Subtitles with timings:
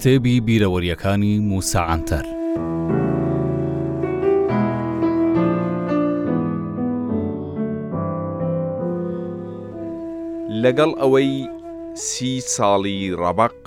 [0.00, 2.24] کتێبی بیرەوەریەکانی موساعاتەر.
[10.62, 11.32] لەگەڵ ئەوەی
[12.06, 13.58] سی ساڵی ڕەبق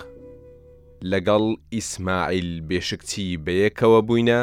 [1.11, 1.43] لەگەڵ
[1.75, 4.41] ئیسماعیل بێشکچی بەیەکەوە بووینە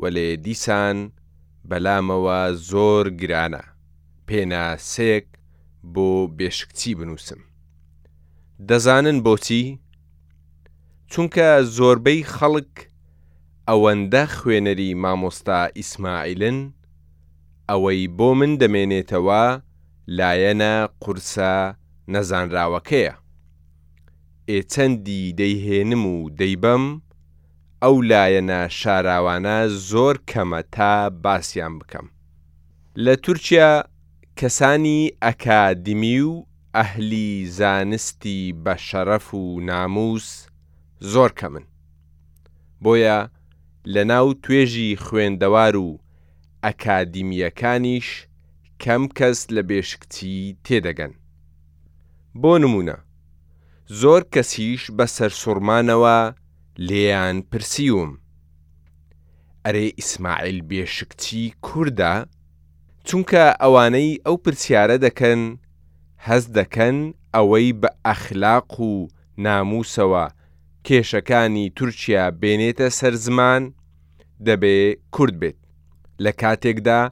[0.00, 0.96] و لێ دیسان
[1.70, 2.40] بەلامەوە
[2.70, 3.62] زۆر گرانە
[4.28, 5.26] پێناسێک
[5.94, 7.40] بۆ بێشکچی بنووسم.
[8.68, 9.64] دەزانن بۆچی
[11.12, 12.72] چونکە زۆربەی خەڵک
[13.68, 16.58] ئەوەندە خوێنەری مامۆستا ئیسماعیلن
[17.70, 19.44] ئەوەی بۆ من دەمێنێتەوە
[20.18, 21.54] لایەنە قورسە
[22.12, 23.14] نەزانراوەکەیە
[24.50, 26.84] ئێچەندی دەیهێنم و دەیبەم
[27.82, 29.58] ئەو لایەنە شاراوانە
[29.90, 30.92] زۆر کەمە تا
[31.24, 32.06] باسییان بکەم
[33.04, 33.72] لە تورکیا
[34.38, 36.32] کەسانی ئەکادمی و
[36.76, 40.28] ئەهلی زانستی بە شەرەف و ناموس
[41.00, 41.64] زۆر کەمن.
[42.82, 43.18] بۆیە
[43.94, 45.88] لە ناو توێژی خوێندەوار و
[46.64, 48.08] ئەکادیمیەکانیش
[48.82, 51.12] کەم کەس لە بێشکتی تێدەگەن.
[52.42, 52.96] بۆ نمونە،
[54.00, 56.18] زۆر کەسیش بە سەرسوڕمانەوە
[56.88, 58.12] لێیان پرسیوم.
[59.66, 62.14] ئەرێ ئیسماعیل بێشکتی کووردا،
[63.06, 65.40] چونکە ئەوانەی ئەو پرسیارە دەکەن،
[66.26, 66.96] هەز دەکەن
[67.34, 68.92] ئەوەی بە ئەخلاق و
[69.44, 70.24] ناموسەوە
[70.86, 73.62] کێشەکانی تورکیا بێنێتە سەر زمان
[74.46, 74.78] دەبێ
[75.14, 75.58] کورد بێت
[76.24, 77.02] لە کاتێکدا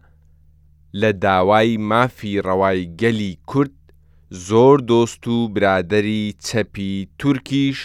[1.00, 3.77] لە داوای مافی ڕەوای گەلی کورد
[4.48, 7.78] زۆر دۆست و برادری چەپی تورکیش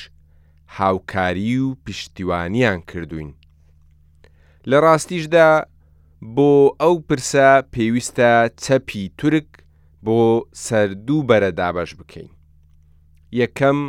[0.78, 3.31] هاوکاری و پشتیوانیان کردوین
[4.70, 5.50] لە ڕاستیشدا
[6.36, 8.31] بۆ ئەو پرسە پێویستە
[8.64, 9.50] چەپی تورک
[10.06, 10.20] بۆ
[10.66, 12.30] سەردوو بەرە دابش بکەین
[13.42, 13.80] یەکەم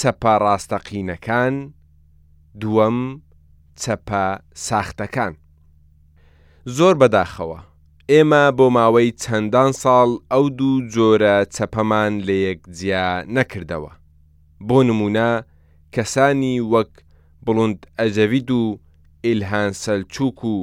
[0.00, 1.54] چەپە ڕاستەقینەکان،
[2.60, 2.98] دووەم
[3.82, 4.24] چەپە
[4.68, 5.32] ساختەکان.
[6.76, 7.58] زۆر بەداخەوە.
[8.12, 13.92] ئێمە بۆ ماوەی چەندان ساڵ ئەو دوو جۆرە چەپەمان لە یەکجیا نەکردەوە.
[14.68, 15.30] بۆ نمونە
[15.94, 16.92] کەسانی وەک
[17.44, 18.62] بڵند ئەجەوید و
[19.24, 20.56] ئیلهان سەلچووک و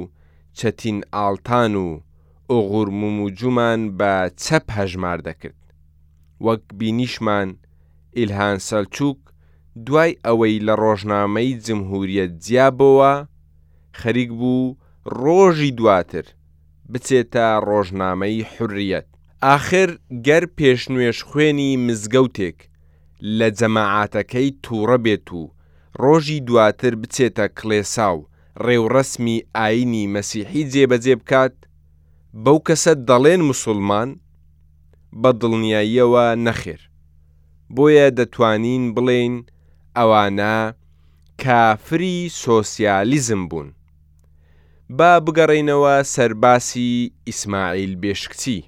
[0.58, 1.88] چەتین ئاڵتان و
[2.50, 4.12] ئۆغورمموجومان بە
[4.44, 5.60] چەپ هەژمار دەکرد.
[6.46, 7.48] وەک بینیشمان
[8.20, 9.18] ئیلهان سەلچووک
[9.86, 13.12] دوای ئەوەی لە ڕۆژنامەی جمهوریەت جیابەوە
[14.00, 14.76] خەریک بوو
[15.22, 16.26] ڕۆژی دواتر
[16.92, 19.08] بچێتە ڕۆژنامەی حریەت
[19.44, 19.90] ئاخر
[20.26, 22.58] گەر پێشنوێش خوێنی مزگەوتێک
[23.38, 25.44] لە جەماعاتەکەی تووڕە بێت و
[26.02, 28.18] ڕۆژی دواتر بچێتە کلێساو
[28.64, 31.54] ڕێوڕسمی ئاینی مەسیحی جێبەجێ بکات
[32.44, 34.10] بەو کەسە دەڵێن مسلمان
[35.20, 36.82] بە دڵنیاییەوە نەخێر
[37.76, 39.34] بۆیە دەتوانین بڵێن
[39.96, 40.56] ئەوانە
[41.42, 43.68] کافری سۆسیالیزم بوون.
[44.98, 46.90] با بگەڕینەوە سەرباسی
[47.28, 48.58] ئیسماعیل بێشکچی.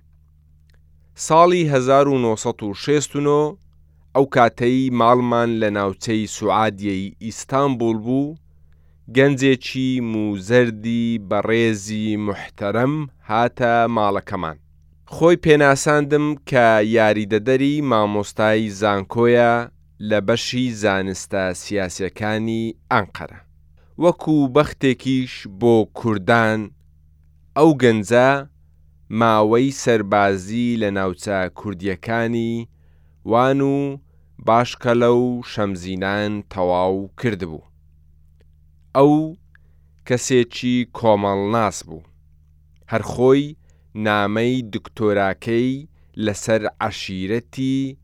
[1.26, 3.26] ساڵی 1960
[4.16, 8.34] ئەو کاتەی ماڵمان لە ناوچەی سوعادیەی ئیستانبول بوو،
[9.16, 12.94] گەنجێکی موزەردی بەڕێزی محتەرەم
[13.28, 14.58] هاتە ماڵەکەمان.
[15.12, 16.66] خۆی پێناساندم کە
[16.96, 19.54] یاریدەدەری مامۆستای زانکۆیە
[20.08, 23.40] لە بەشی زانستە سیاسەکانی ئەنقەرە
[24.02, 26.60] وەکو بەختێکیش بۆ کوردان
[27.56, 28.30] ئەو گەنجە
[29.20, 32.54] ماوەی سەربازی لە ناوچە کوردیەکانی
[33.30, 33.78] وان و
[34.46, 35.20] باشکە لەو
[35.52, 37.66] شەمزینان تەواو کردبوو
[38.96, 39.12] ئەو
[40.08, 42.02] کەسێکی کۆمەڵ ناس بوو
[42.92, 43.44] هەرخۆی
[44.02, 45.86] نامەی دکتۆراکەی
[46.26, 47.96] لەسەر عەشیرەتی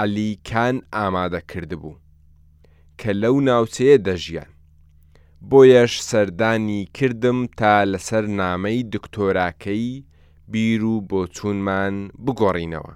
[0.00, 1.94] عەلیکان ئامادەکردبوو
[3.00, 4.50] کە لەو ناوچەیە دەژیان
[5.50, 10.04] بۆیەش سەردانی کردم تا لەسەر نامەی دکتۆراکەی
[10.50, 11.94] بیر و بۆ چوونمان
[12.26, 12.94] بگۆڕینەوە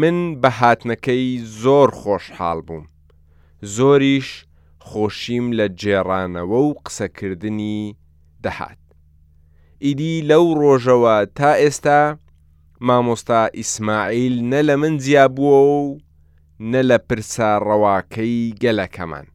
[0.00, 1.30] من بە هاتنەکەی
[1.62, 2.86] زۆر خۆشحاڵ بووم
[3.76, 4.28] زۆریش
[4.88, 7.76] خۆشیم لە جێڕانەوە و قسەکردنی
[8.44, 8.78] دەهات
[9.86, 12.00] ئیدی لەو ڕۆژەوە تا ئێستا
[12.86, 15.82] مامۆستا ئیسماعیل نە لە من جیابووە و
[16.72, 19.26] نە لە پرسا ڕەواکەی گەلەکەمان.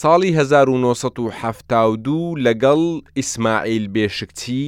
[0.00, 2.16] ساڵی 1972
[2.46, 2.80] لەگەڵ
[3.18, 4.66] ئیسماعیل بێشکچی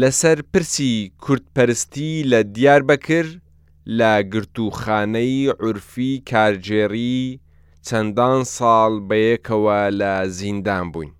[0.00, 0.92] لەسەر پرسی
[1.24, 3.26] کورتپەرستی لە دیار بەکر
[3.98, 7.22] لە گرتوخانەی عورفی کارجێری
[7.86, 11.12] چەندان ساڵ بەیەکەوە لە زیندان بووین.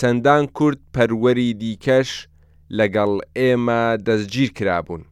[0.00, 2.10] چەندان کورد پەروەری دیکەش
[2.78, 5.02] لەگەڵ ئێمە دەستگیر کرابوون.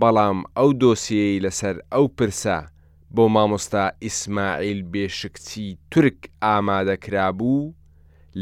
[0.00, 2.58] بەڵام ئەو دۆسیەی لەسەر ئەو پرسە
[3.14, 7.72] بۆ مامۆستا ئیسماعیل بێشکچی تورک ئامادەکرابوو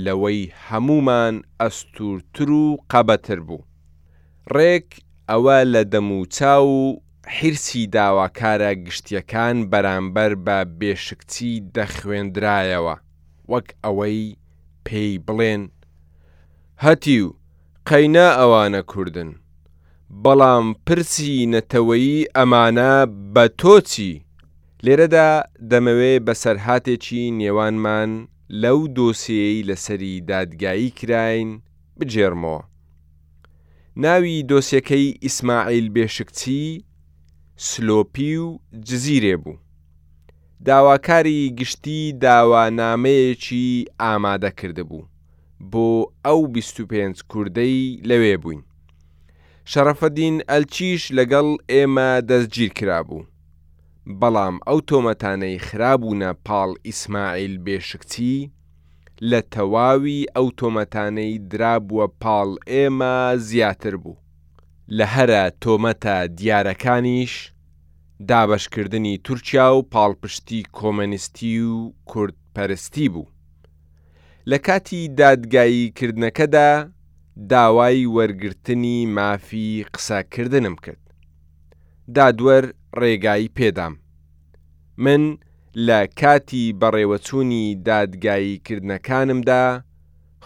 [0.04, 3.66] لەوەی هەمومان ئەستورتر و قەبەتر بوو.
[4.54, 4.88] ڕێک
[5.30, 6.76] ئەوە لە دەموچا و
[7.36, 12.94] حرسی داواکارە گشتیەکان بەرامبەر بە بێشکچی دەخوێندرایەوە
[13.52, 14.20] وەک ئەوەی
[14.86, 15.62] پێی بڵێن
[16.84, 17.34] هەتی و
[17.88, 19.30] قەینە ئەوانە کوردن
[20.22, 22.92] بەڵام پرسی نەتەوەیی ئەمانە
[23.34, 24.12] بە تۆچی
[24.84, 25.30] لێرەدا
[25.70, 28.10] دەمەوێ بە سەرهاتێکی نێوانمان
[28.62, 31.50] لەو دۆسیەی لەسەری دادگایی کراین
[31.98, 32.62] بجێڕمەوە
[34.04, 36.62] ناوی دۆسیەکەی ئیسماعیل بێشکچی
[37.68, 38.46] سلۆپی و
[38.86, 39.54] جززیرێ بوو
[40.64, 45.02] داواکاری گشتی داوانامەیەکی ئامادە کردبوو
[45.72, 45.88] بۆ
[46.26, 48.62] ئەو 25 کوردەی لەوێ بووین.
[49.70, 53.22] شەرەفەدین ئەلچیش لەگەڵ ئێمە دەستگیر کرابوو.
[54.20, 58.36] بەڵام ئەو تۆمەتانەی خراببوونە پاڵ ئیسماعیل بێشکچی
[59.30, 63.14] لە تەواوی ئەو تۆمەتانەی درابووە پاڵ ئێمە
[63.48, 64.16] زیاتر بوو.
[64.96, 67.34] لە هەرە تۆمەتە دیارەکانیش،
[68.28, 73.26] دابەشکردنی تورکیا و پاڵپشتی کۆمەنیستی و کوردپەرستی بوو.
[74.50, 76.86] لە کاتی دادگاییکردنەکەدا
[77.50, 81.02] داوای وەرگرتنی مافی قساکردنم کرد.
[82.16, 82.64] دادوەر
[83.00, 83.94] ڕێگایی پێدام.
[84.96, 85.36] من
[85.76, 89.64] لە کاتی بەڕێوەچوونی دادگاییکردنەکانمدا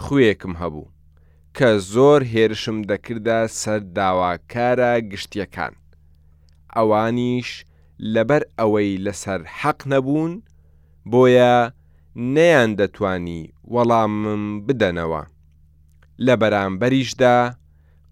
[0.03, 0.89] خوێکم هەبوو
[1.57, 5.75] کە زۆر هێرشم دەکردا سەر داواکارە گشتیەکان.
[6.77, 7.49] ئەوانیش
[8.15, 10.33] لەبەر ئەوەی لەسەر حەق نەبوون
[11.11, 11.57] بۆیە
[12.35, 13.43] نەیان دەتوانی
[13.75, 15.23] وەڵامم بدەنەوە.
[16.27, 17.37] لە بەرامبەریشدا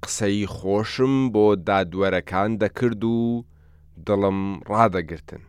[0.02, 3.22] قسەی خۆشم بۆ دادوەرەکان دەکرد و
[4.06, 4.40] دڵم
[4.70, 5.42] ڕادەگرتن.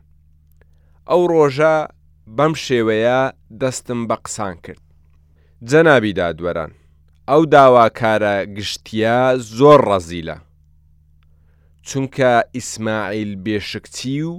[1.09, 1.75] ئەو ڕۆژە
[2.37, 3.19] بەم شێوەیە
[3.61, 4.81] دەستم بە قسان کرد.
[5.69, 6.71] جەنابی دادوەران،
[7.29, 9.19] ئەو داواکارە گشتیا
[9.57, 10.37] زۆر ڕەزیلە.
[11.89, 14.33] چونکە ئیسماعیل بێشکچی و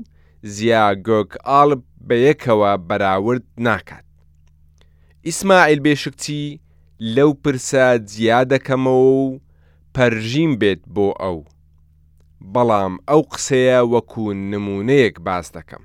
[0.57, 4.07] زیاگۆک ئاڵب بەیەکەوە بەراورد ناکات.
[5.27, 6.43] ئیسماعیل بێشکچی
[7.15, 9.29] لەو پرسە جیا دەکەمەوە و
[9.95, 11.39] پەرژیم بێت بۆ ئەو.
[12.55, 15.85] بەڵام ئەو قسەیە وەکو نمونەیەک باز دەکەم.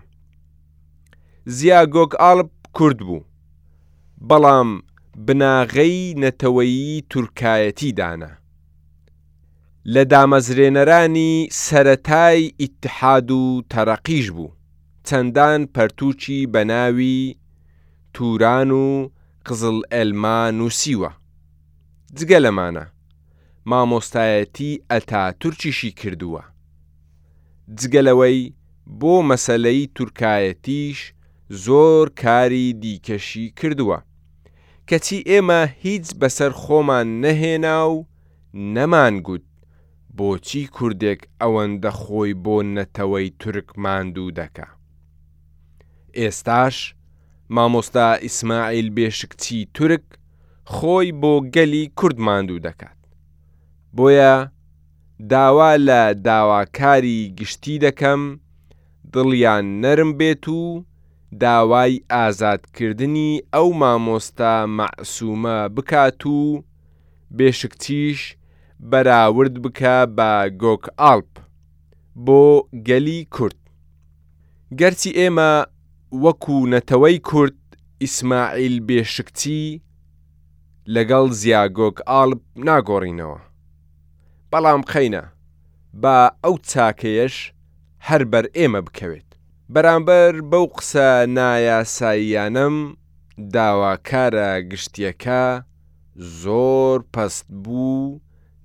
[1.57, 3.21] زیاگۆک ئاڵب کورد بوو.
[4.29, 4.69] بەڵام
[5.27, 8.31] بناغەی نەتەوەیی تورکایەتی دانا.
[9.93, 11.33] لە دامەزرێنەرانی
[11.65, 14.55] سەتای ئیتحاد و تەرەقیش بوو
[15.07, 17.35] چەندان پەرتوچی بە ناوی
[18.13, 19.09] توران و
[19.47, 21.11] قزل ئەلما نووسیوە
[22.17, 22.85] جگە لەمانە
[23.69, 26.41] مامۆستایەتی ئەتا تورکیشی کردووە
[27.79, 28.53] جگەلەوەی
[28.99, 30.99] بۆ مەسلەی تورکایەتیش
[31.65, 33.97] زۆر کاری دیکەشی کردووە
[34.89, 37.97] کەچی ئێمە هیچ بەسەر خۆمان نەهێنا و
[38.75, 39.45] نەمانگووت
[40.17, 44.67] بۆچی کوردێک ئەوەندە خۆی بۆ نەتەوەی تورک ماندوو دەکا.
[46.19, 46.77] ئێستاش
[47.55, 50.05] مامۆستا ئیسماعیل بێشکچی تورک
[50.73, 52.99] خۆی بۆ گەلی کورد ماندوو دەکات.
[53.95, 54.35] بۆیە
[55.31, 58.21] داوا لە داواکاری گشتی دەکەم
[59.13, 60.61] دڵیان نەرم بێت و
[61.43, 66.39] داوای ئازادکردنی ئەو مامۆستا مەعسوومە بکات و
[67.37, 68.19] بێشکتیش
[68.79, 70.29] بەراورد بکە بە
[70.61, 71.31] گۆک ئالپ
[72.25, 72.41] بۆ
[72.87, 73.59] گەلی کورد
[74.79, 75.51] گەرچی ئێمە
[76.23, 77.59] وەکو نەتەوەی کورد
[78.03, 79.63] ئیسماعیل بێشکتی
[80.95, 83.39] لەگەڵ زیاگۆک ئالب ناگۆڕینەوە
[84.51, 85.23] بەڵام خەینە
[86.01, 87.35] با ئەو چاکەیەش
[88.07, 89.29] هەر بەر ئێمە بکەوێت
[89.73, 92.77] بەرامبەر بەو قسە نایاساییانم
[93.53, 95.43] داواکارە گشتیەکە
[96.43, 98.03] زۆر پەست بوو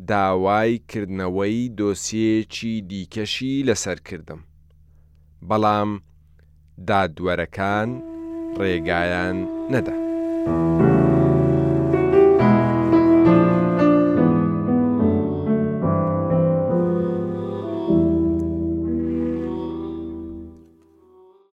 [0.08, 4.40] داوایکردنەوەی دۆسیەکی دیکەشی لەسەر کردم.
[5.48, 5.90] بەڵام
[6.88, 7.88] دادوەرەکان
[8.60, 9.36] ڕێگایان
[9.72, 9.96] نەدا.